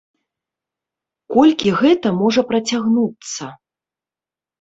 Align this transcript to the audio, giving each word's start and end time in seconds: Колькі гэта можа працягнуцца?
Колькі 1.35 1.73
гэта 1.81 2.07
можа 2.21 2.41
працягнуцца? 2.53 3.45